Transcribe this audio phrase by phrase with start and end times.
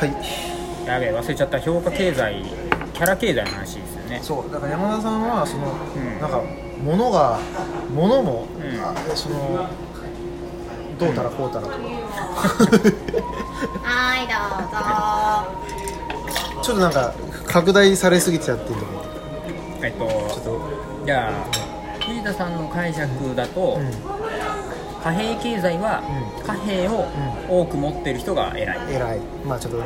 [0.00, 0.86] はい。
[0.86, 1.58] やべえ忘れちゃった。
[1.60, 2.42] 評価経済
[2.94, 4.20] キャラ経済の話ですよね。
[4.22, 6.20] そうだから山田さんはその、うん。
[6.20, 6.42] なんか
[6.82, 7.38] 物が
[7.94, 8.80] 物も、うん。
[8.80, 9.68] あその
[10.98, 11.76] どうたらこうたらとか、
[13.84, 14.34] はいど
[14.64, 14.70] う
[16.56, 16.62] ぞ。
[16.62, 17.12] ちょっとなんか
[17.46, 19.04] 拡大されすぎちゃってるとこ
[19.82, 20.60] えっとちょっと。
[21.04, 21.32] じゃあ
[22.06, 23.90] 藤田さんの解釈だと、うん
[25.02, 26.02] 貨幣経済は
[26.38, 26.44] うん。
[26.44, 27.06] 貨幣を
[27.48, 28.78] 多く持ってる人が偉い。
[28.94, 29.18] 偉い。
[29.46, 29.84] まあちょっとね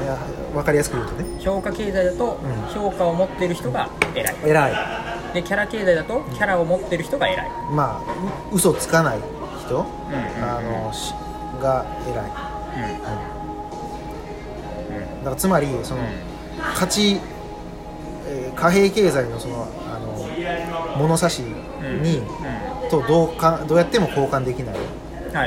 [0.52, 1.24] 分かりやすく言うとね。
[1.40, 2.74] 評価経済だとうん。
[2.74, 4.36] 評価を持ってる人が偉い。
[4.44, 4.72] 偉い。
[5.34, 7.50] でキャラ経済だとキャラを持ってる人が偉い。
[7.72, 8.12] まあ
[8.52, 9.18] う嘘つかない
[9.66, 9.86] 人、うんうん
[10.44, 11.12] あのし
[11.60, 12.24] が偉い。
[12.24, 12.90] う
[15.20, 15.24] ん。
[15.24, 16.08] だからつまりその、うん。
[16.76, 17.20] 価値、
[18.28, 21.42] えー貨幣経済のそのあの物差し
[21.82, 22.02] うん。
[22.02, 22.22] に、
[22.90, 24.76] とどうかどうやっても交換できない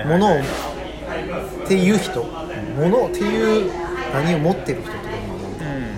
[0.05, 2.23] ものをっていう人。
[2.23, 3.71] ものっていう
[4.13, 5.19] 何を持ってる人とになる
[5.59, 5.63] う。
[5.63, 5.97] ん。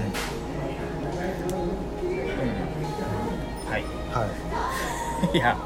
[2.44, 3.72] うん。
[3.72, 3.84] はい。
[4.12, 4.26] は
[5.34, 5.38] い。
[5.40, 5.58] や、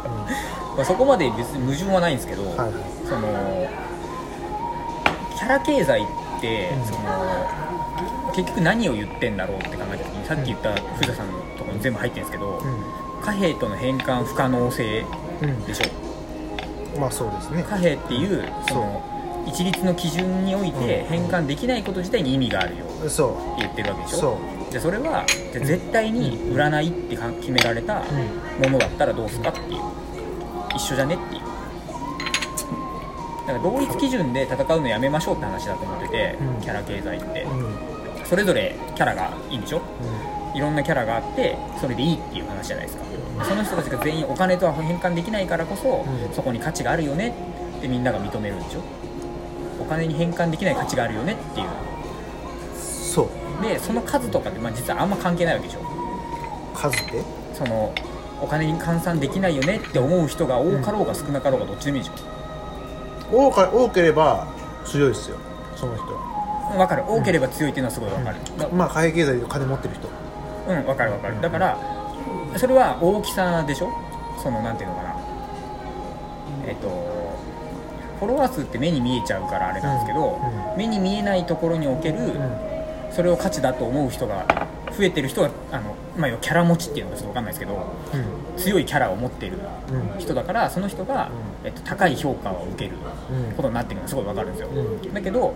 [0.75, 2.71] まあ、そこまで別に矛盾はないんですけど、いはい。
[3.07, 3.67] その
[5.37, 6.85] キャラ経済って、うん。
[6.85, 7.49] その
[8.33, 12.63] 結局何を言ってんだろうって考えた時にさっき言った藤田さんのところに全部入ってるんですけど、
[13.23, 15.05] 貨幣との変換不可能性
[15.41, 15.65] うん、うん。
[15.65, 16.02] でしょ
[16.99, 17.63] まあそうですね。
[17.63, 19.01] 貨幣っていうその
[19.47, 21.07] 一律の基準においてうん。
[21.07, 22.85] 変換できないこと自体に意味があるよ。
[22.85, 24.17] ってそ言ってるわけでしょ？
[24.19, 24.73] そう。
[24.73, 28.03] でそれはじゃあ絶対に売らないってか決められた
[28.59, 29.81] ものだったらどうすかっていう。
[30.75, 31.41] 一緒じゃねっていう。
[33.45, 36.61] だから同一基準で戦うのやめましょうって話だと思ってて、うん。
[36.61, 37.45] キャラ経済って。
[38.25, 39.81] それぞれキャラがいいんでしょ？
[40.53, 43.03] いろんなキャラがあってそれでいいっていう話じゃないですか。
[43.43, 46.33] その人たちが全員お金とは変換できないからこそ、うん。
[46.33, 47.33] そこに価値があるよね
[47.77, 48.81] ってみんなが認めるんでしょ。
[49.81, 51.67] お金に変換できない価値があるよねっていう。
[52.75, 53.63] そう。
[53.63, 55.81] でその数とかって、まあ、実はあんま関係ないわけでしょ。
[56.75, 57.23] 数って？
[57.53, 57.93] その
[58.41, 62.23] お金に換算できないよねって思う人が多かろうが少なかろうがどっちでもいいでし
[63.31, 64.47] 多か多ければ
[64.85, 65.37] 強いですよ
[65.75, 66.71] その人は。
[66.73, 67.03] ょ分かる。
[67.07, 70.07] 多ければ強いっていうのはすごい分かる、だまあ貨幣経済で金持ってる人
[70.67, 71.41] うん分かる分かる。
[71.41, 71.77] だから
[72.57, 73.89] それは大きさでしょ？
[74.41, 75.15] そのなんていうのかな。
[76.65, 76.87] えっ、と
[78.19, 80.77] フォロワー数って目に見えちゃうからあれなんですけど、うん。
[80.77, 82.33] 目に見えないところにおける、うん。
[83.11, 87.85] それを価値だと思う人が増えてる人があの、まあ、キャラ持ちっていうのかちょっと分かんないですけど
[88.57, 89.57] 強いキャラを持っている
[90.15, 90.19] うん。
[90.19, 91.29] 人だからその人が、
[91.63, 92.97] うえっと、高い評価を受ける
[93.49, 93.55] うん。
[93.55, 95.13] ことになってるのがすごい分かるんですよ、うん。
[95.13, 95.53] だけど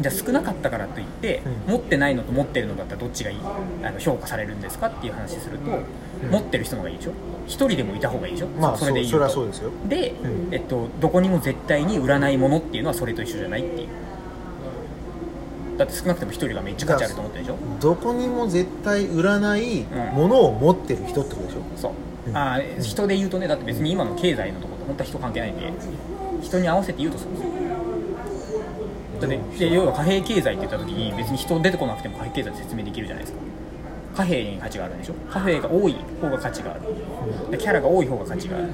[0.00, 1.72] じゃあ少なかったからといって、うん。
[1.74, 3.38] 持ってないのと持ってるのだったらどっちがいい
[3.84, 5.70] あの評価されるんですかっていう話すると、
[6.30, 7.12] 持ってる人の方がいいでしょ？
[7.46, 9.70] 一人でもいた方がいいでしょ、まあそそれでいいそれはそうですよ。
[9.88, 10.54] で、うん。
[10.54, 13.88] えっと、どこにも絶対に売らないものっていうのはそれと一緒じゃないっていう。
[15.78, 17.56] だって少なくとも一人がめっちゃ価値あると思ってるでしょ？
[17.80, 19.82] どこにも絶対売らない
[20.14, 21.60] ものを持ってる人ってことでしょ？
[21.76, 21.92] そう、
[22.28, 22.36] うん。
[22.36, 25.72] あー人で言うとねだって別に今の経済のところと本当は人関係ないんで
[26.42, 27.48] 人に合わせて言うとそうですよ
[29.22, 33.42] だってで要は貨幣経済って言った時に別に人出てこなくても貨幣経済って説明できるじゃないですか。
[34.16, 35.14] 貨幣に価値があるんでしょ。
[35.30, 36.80] 貨幣が多い方が価値がある。
[37.50, 38.68] でキャラが多い方が価値がある。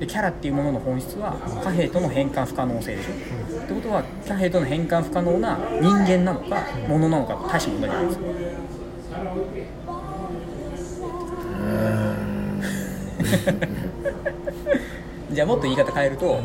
[0.00, 3.12] でキャラっていうものの本質は貨幣との変換不可能性でしょ、
[3.58, 8.24] ってことは貨幣との変換不可能な人間なのか物なのか大して問題じゃないですか。
[15.32, 16.40] じゃあもっと言い方変えると、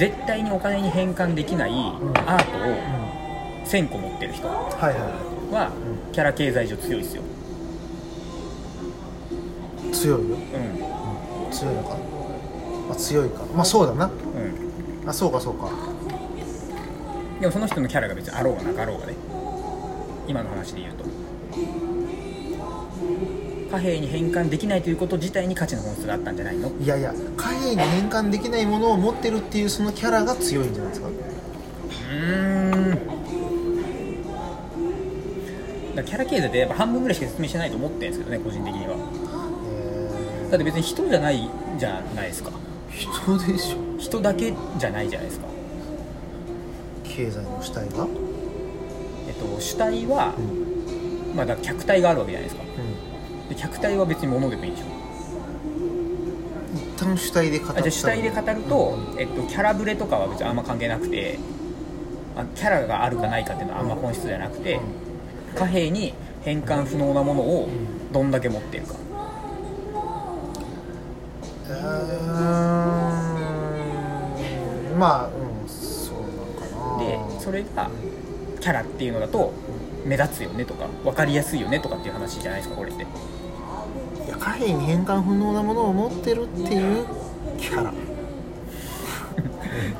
[0.00, 5.70] 絶対にお金に変換できないアートを1000個持ってる人は
[6.10, 7.22] キャラ経済上強いですよ、
[9.90, 10.36] い強いよ。
[10.36, 11.52] うん。
[11.52, 11.96] 強いのか。
[12.88, 13.44] まあ強いか。
[13.54, 14.06] まあそうだな。
[14.06, 15.68] うん、あそうかそうか。
[17.38, 19.12] でもその人のキャラが別にあろうがなかろうがね。
[20.26, 21.04] 今の話で言うと
[23.70, 26.70] 貨幣に変換できないということ自体に価値の本質があったんじゃないの？
[26.80, 31.08] いやいや貨幣に変換できないものを持ってるっていうそのキャラが強いんじゃないですか？
[31.08, 32.94] うー
[35.92, 35.94] ん。
[35.96, 38.96] だキャラ経済ってやっぱ半分ぐらいしか説明してないと思ってるんですけどね個人的には。
[40.46, 41.48] えだって別に人じゃない
[41.78, 42.50] じゃないですか。
[42.50, 42.54] ー、
[42.92, 43.98] 人でしょ？
[43.98, 45.46] 人だけじゃないじゃないですか。
[47.04, 48.06] 経済の主体が？
[49.28, 50.40] えっと主体はう、
[51.32, 51.36] ん。
[51.36, 52.64] まあだ客体があるわけじゃないですか
[53.60, 54.84] 客体は別に物でもいいでしょ？
[56.74, 61.38] 一旦主体で語あじゃあ主体で語ると、えっと、キャラブレとかは別にあんま関係なくて
[62.36, 64.80] あキャラがあるかないかっていうのはあんま本質じゃなくて、
[65.56, 67.68] 貨幣に変換不能なものを
[68.12, 68.94] どんだけ持ってるか。
[71.68, 71.76] うー
[74.96, 74.98] ん。
[74.98, 75.30] まあう
[75.64, 76.66] んそうなのか
[76.98, 77.04] な。
[77.04, 77.90] でそれが
[78.60, 79.52] キャラっていうのだと
[80.04, 83.06] 目立つよねとか分かりやすいよねとかっていう話じゃないですかこれって
[84.40, 87.06] いや貨幣に変換不能なものを持ってるっていう
[87.58, 87.92] キャラ。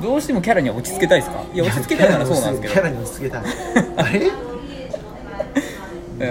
[0.01, 1.43] どうしてもキャラには落ち着けたいですか？
[1.53, 2.73] いや落ち着けたいならそうなんですけど。
[2.73, 3.43] キャラに落ち着けたい。
[3.97, 4.31] あれ？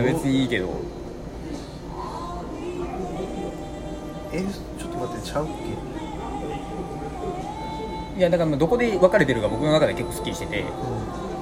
[0.03, 0.69] 別にいいけど。
[4.33, 5.49] えちょっと待ってちゃうっ
[8.17, 10.57] いやだからどこで分かれてるか僕の中で結構すっきりしてて。
[10.57, 10.67] け、うん、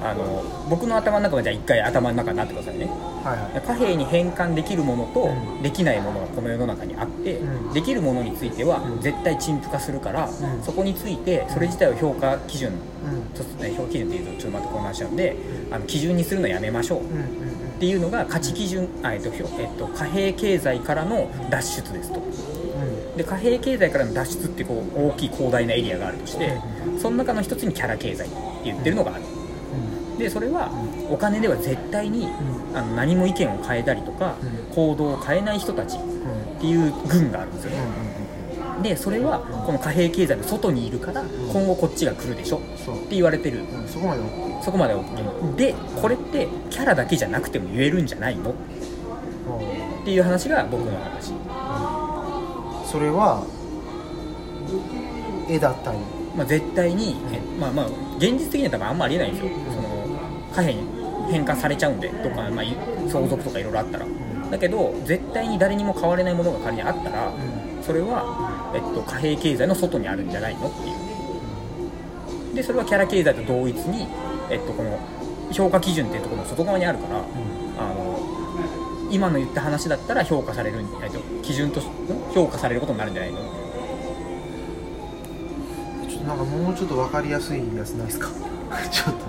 [0.01, 2.85] あの僕の頭の中はじゃあ一回頭の中になってくださいね。
[3.23, 3.61] はいはい。
[3.61, 5.61] 貨幣に変換できるものとうん。
[5.61, 7.73] できないものがこの世の中にあって、うん。
[7.73, 9.01] できるものについてはうん。
[9.01, 10.31] 絶対陳腐化するから、ん。
[10.63, 13.21] そこについてそれ自体を評価基準うん。
[13.33, 15.35] とね評価基準っていうとちょっとまた混乱しちゃうんで
[15.71, 17.03] あの基準にするのやめましょうっ
[17.79, 22.19] ていうのが価値基準あ、えっとえっと、貨幣経済からの脱出ですと。
[22.19, 23.17] うん。
[23.17, 26.57] で貨幣経済からの脱出ってこう大きい広大なエリアがあるとして
[26.99, 28.35] その中の一つにキャラ経済って
[28.65, 29.23] 言ってるのがある
[30.19, 30.69] でそれは
[31.09, 32.27] お金では絶対に
[32.75, 34.75] あの何も意見を変えたりとかうん。
[34.75, 36.05] 行動を変えない人たちっう
[36.57, 37.77] んていう軍があるんですよね。
[37.77, 38.15] う
[38.79, 41.21] んでそれはこの貨幣経済の外にいるから
[41.51, 42.59] 今後こっちが来るでしょっ
[43.09, 43.59] て言われてる。
[43.59, 48.51] うんそこまで OK そこまで OK でこれってキャラだけじゃなくても言えるんじゃないの？
[48.51, 48.53] っ
[50.05, 51.33] ていう話が僕の話。
[52.89, 53.43] それは
[55.49, 55.97] 絵だったり。
[56.37, 57.87] まあ、絶対に、えまあまあ
[58.17, 59.49] 現実的には多分あんまありえないんですよ
[60.59, 60.83] 貨幣に
[61.31, 62.75] 変換されちゃうんでとか、まあ、い
[63.07, 64.05] 相続とかいろいろあったら。
[64.51, 67.31] だけど絶対に誰にも変われないものが仮にあったら
[67.83, 72.55] それは、えっと、貨幣経済の外にあるんじゃないのっていう。
[72.55, 74.07] でそれはキャラ経済と同一に、
[74.49, 74.99] えっと、この
[75.51, 77.21] 評価基準っていうところの外側にあるからあ
[77.93, 81.87] の今の言った話だったら評価される、えっと、基準とし
[82.33, 83.37] 評価されることになるんじゃないの？
[86.09, 88.29] ちょっとなんかもうちょっと分かりやすいやつないですか？
[88.91, 89.25] ちょっと、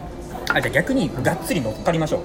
[0.55, 2.21] あじゃあ逆にがっつり乗っかりましょう。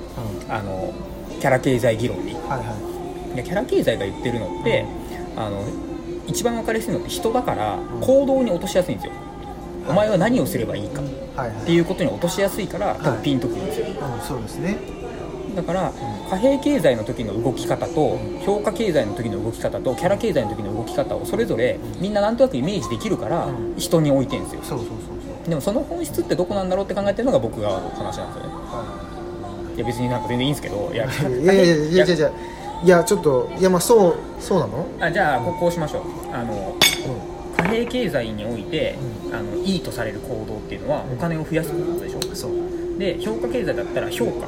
[0.45, 0.93] うん、あの
[1.39, 2.33] キャラ経済議論に。
[2.33, 3.37] はいはい。
[3.37, 4.85] やキャラ経済が言ってるのって、
[5.35, 5.63] あの
[6.27, 8.01] 一番分かりやすいのって人だからうん。
[8.01, 9.13] 行動に落としやすいんですよ、
[9.89, 11.01] お前は何をすればいいか。
[11.01, 11.05] っ
[11.35, 11.65] はいはい。
[11.65, 13.17] ていうことに落としやすいから多はい。
[13.17, 14.77] 分ピンとくるんですよ、うん、そうですね。
[15.55, 15.91] だから
[16.29, 23.75] 貨幣経済の時の動き方と評価経済の時の動き方とキャラ経済の時の動き方をそれぞれみんななんとなくイメージできるからうん。
[23.77, 24.61] 人に置いてるんですよ。
[24.63, 25.14] そうそうそう
[25.47, 28.49] でもその本質ってどこなんだろうって考えてるのが僕が話なんですよね。
[28.71, 29.05] は
[29.75, 31.07] いや別になんか全然いいんですけどいやい
[31.43, 32.31] いやいやいやいやいやいや
[32.83, 34.87] いやちょっといやまあそうそうなの？
[35.01, 36.01] あじゃあここうしましょう。
[36.33, 38.95] あのう貨幣経済において、
[39.33, 42.19] あのいいとされる行動っていうのはお金を増やすことでしょ？
[42.19, 42.51] んそう。
[42.97, 44.47] で評価経済だったら評価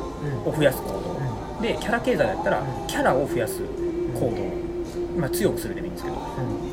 [0.50, 3.62] を増やす行動、でキャラ経済だったらキャラを増やす
[4.14, 6.16] 行動、まあ、強くするでもいいんですけど。
[6.16, 6.20] う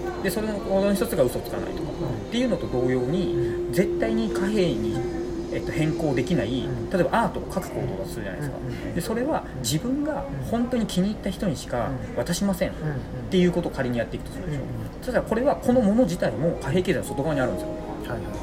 [0.01, 1.91] んでそれの行動の一つが嘘つかないとか、
[2.29, 3.37] っていうのと同様に、
[3.73, 4.97] 絶対に貨幣に、
[5.53, 6.91] えっと、変更できないん。
[6.91, 8.61] 例えばアートを描く行動だとするじゃないですか、う
[8.91, 12.73] んでそれは自分が本当に気に入った人にしか渡しません、っ
[13.31, 14.69] ていうことを仮にやっていくとするでしょ、うん
[15.03, 17.69] そしたらこれはこのもの自体も貨幣経済の外側にあるんですよ。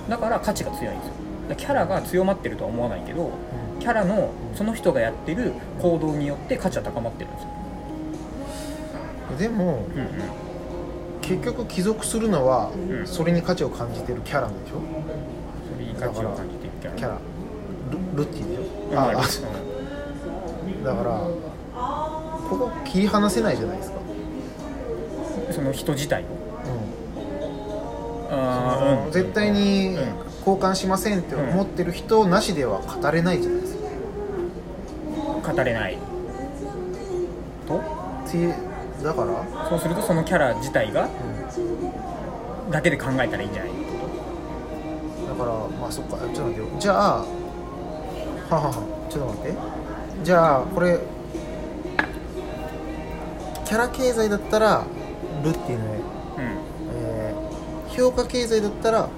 [0.08, 1.14] だから価値が強いんですよ。
[1.50, 3.32] だからキャラが強まってるとは思わないけど
[3.80, 7.50] キャラのその人がやってる行動によって価値は高まってるんですよ、
[9.40, 10.10] でもうんうん、
[11.38, 13.08] 結局帰属するのはうん。
[13.08, 14.82] それに価値を感じてるキャラなんでしょ？
[15.74, 16.98] それに価値を感じていくキャラ。
[16.98, 17.18] キャラ。
[17.92, 18.60] ルルッティでし
[18.92, 19.16] うああう
[20.86, 21.10] だから
[22.50, 23.98] ここ切り離せないじゃないですか。
[23.98, 26.26] んその人自体を？
[28.32, 28.38] うん。
[28.38, 30.32] あ絶対にうん。
[30.42, 33.76] 交換しませんって思ってる人なしでは語れないじゃないです
[35.44, 35.54] か。
[35.54, 35.98] 語れない。
[37.68, 37.78] と？
[37.78, 37.82] っ
[38.32, 38.71] て
[39.04, 41.10] だから、そうするとそのキャラ自体が
[42.70, 43.72] だけで考えたらいいんじゃない？
[45.28, 46.18] だからまあそっか。
[46.18, 46.68] ちょっと待ってよ。
[46.80, 47.26] じゃあは
[48.50, 48.74] はは
[49.10, 49.58] ちょっと待って。
[50.24, 51.00] じゃあこれ
[53.66, 54.84] キャラ経済だったら
[55.44, 56.04] ルッティの絵、うん。
[56.96, 57.42] えー
[57.92, 59.10] 評価経済だったら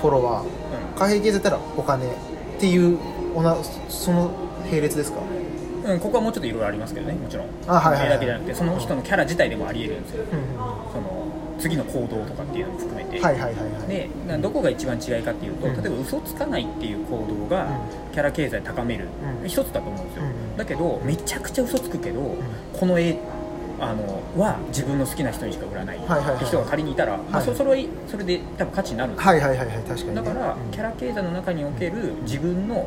[0.00, 0.98] フォロワー。
[0.98, 2.06] 貨幣経済だったらお金。
[2.06, 2.08] っ
[2.60, 2.98] ていう
[3.34, 3.56] おな
[3.88, 4.30] その
[4.66, 5.18] 並列ですか？
[5.84, 7.46] うん、うん、ここはもうちょっといろいろありますけどねもちろん。
[7.66, 10.24] あはいはいだけじゃなくてその人のキャラ自体でもありえるんですよ。
[10.32, 10.46] うんうん
[10.92, 11.24] その
[11.56, 13.88] 次の行動とかっていうのも含めて、はいはいはいはい。
[13.88, 15.82] でなどこが一番違いかっていうと、うん。
[15.82, 18.12] 例えば嘘つかないっていう行動がうん。
[18.12, 19.06] キャラ経済高める、
[19.42, 19.48] うん。
[19.48, 22.36] 一つだと思うんですよ、うんだけどめちゃくちゃ嘘つくけど、
[22.78, 23.16] この絵
[23.80, 25.98] あのは自分の好きな人にしか売らない。
[25.98, 29.30] はいはいはいって人が仮にいたら、まあ、はいそそれはそれで多分価値になるんですよ。
[29.30, 30.70] はいはいはいはい確かに、ね、だから、うん。
[30.70, 32.86] キャラ経済の中における自分の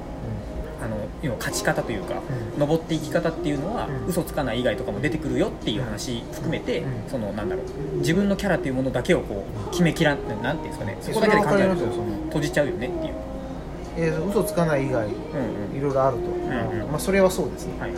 [1.21, 2.21] 要は勝ち方というか、
[2.53, 2.59] うん。
[2.59, 4.07] 登っていき方っていうのは、うん。
[4.07, 7.09] 嘘つかない以外とかも出てくるよっていう話含めて、うん。
[7.09, 11.85] そのなんだろう自分のキャラっていうものだけをこう決めきらんなんていうんですかねそこだけで考えると
[12.25, 13.13] 閉じちゃうよねっていう。
[13.99, 15.11] えー嘘つかない以外うん
[15.71, 15.77] うん。
[15.77, 16.91] いろいろあると、んうん。
[16.91, 17.91] まあそれはそうですね、はい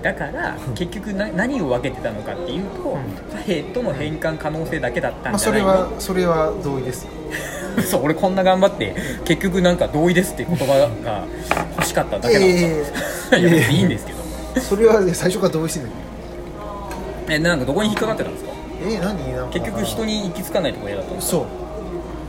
[0.00, 3.02] だから結局な何を分けてたのかっていうと、ん。
[3.32, 7.04] 貨幣との変換可能性だけだったまあ、んじゃないの、それはそれは同意です。
[7.04, 7.10] よ
[7.88, 8.94] そう俺こんな頑張って
[9.24, 10.66] 結局なんか同意ですって言葉
[11.02, 11.24] が
[11.76, 14.18] 欲しかっただけだった、 いやいやいやいや別にいいんですけど。
[14.60, 15.86] それはね最初から同意してる
[17.28, 18.50] えなんかどこに引っかかってたんですか？
[18.84, 19.32] えー、何？
[19.34, 19.52] なんか。
[19.52, 21.40] 結局人に行き着かないところ嫌だったんですそう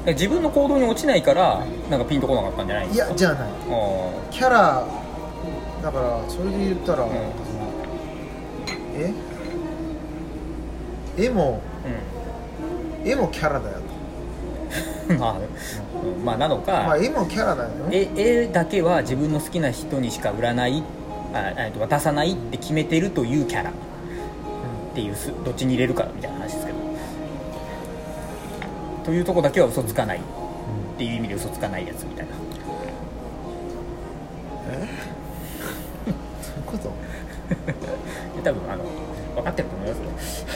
[0.05, 3.41] か自分の行動に落ちないからなんかピンとこなかったんじゃないですかやじゃあない。
[3.43, 4.83] あキャラ
[5.81, 7.07] だからそれで言ったら、ん
[8.95, 9.11] え？
[11.25, 13.77] 絵もー絵もキャラだよ。
[15.09, 16.25] う んまあ、うん。
[16.25, 20.81] まあなのか、まあ絵もキャラだよ絵絵だけは自分の好きな人にしか売らない
[21.33, 23.69] あと渡さないって決めてるというキャラ。
[23.69, 23.73] っ
[24.95, 26.77] ていうすどっちに入れるかみたいな話ですけど。
[29.05, 30.17] というとこだけは嘘つかない。
[30.17, 30.21] っ
[30.97, 32.31] ていう意味で嘘つかないやつみたいな。
[36.41, 36.91] そういうこと？
[39.43, 40.47] 分かってると思いますよ。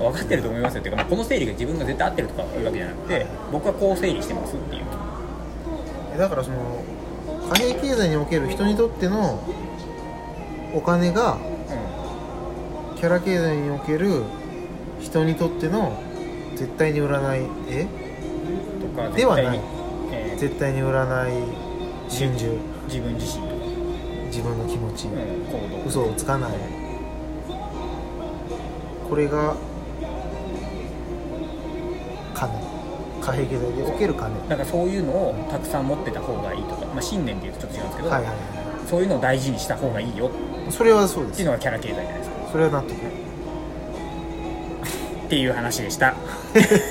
[0.10, 0.80] 分かってると思いますよ。
[0.80, 4.82] っていうか、まあ、この整理が自分が絶対合ってるとかいうわけじゃなくて僕はこう整理してますっていう。
[6.14, 6.56] えだからその
[7.50, 9.38] 貨幣経済における人にとっての
[10.74, 11.36] お金が
[12.96, 14.22] キャラ経済における
[15.00, 15.92] 人にとっての
[16.56, 17.86] 絶対に売らないえ？
[18.80, 19.58] とかではない。
[19.58, 19.64] 絶対に
[20.12, 20.38] えー。
[20.38, 21.32] 絶対に売らない
[22.08, 22.52] 真珠
[22.86, 23.44] 自分自身
[24.26, 25.12] 自分の気持ち、うん、
[25.46, 25.88] 行動。
[25.88, 26.52] 嘘をつかない
[29.10, 29.56] これが
[32.32, 32.70] 金。
[33.20, 34.48] 貨幣経済における金。
[34.48, 38.36] だからそういうのをたくさん持ってた方がいいとか、まあ、信念っていうとちょっと違うんですけど、はいはいは
[38.88, 40.30] そういうのを大事にした方がいいよ。
[40.68, 41.34] いそれはそうです。
[41.34, 42.36] っていうのがキャラ経済じゃないですか。
[42.52, 42.94] それは納得。
[45.26, 46.14] っていう話でした